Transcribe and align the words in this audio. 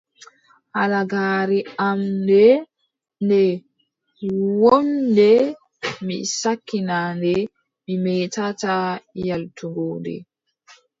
Halagaare 0.75 1.59
am 1.87 1.99
ndee, 2.23 2.55
nde 3.25 3.41
wooɗnde, 4.59 5.29
mi 6.05 6.15
sakkina 6.39 6.97
nde, 7.17 7.33
mi 7.85 7.93
meetataa 8.03 8.87
yaaltugo 9.25 9.85
nde. 9.99 10.13